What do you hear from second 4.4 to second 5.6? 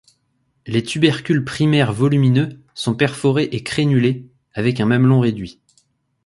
avec un mamelon réduit.